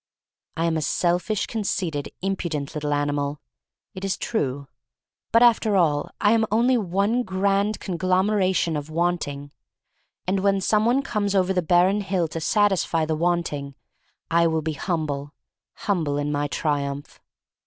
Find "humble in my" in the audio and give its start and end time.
15.75-16.47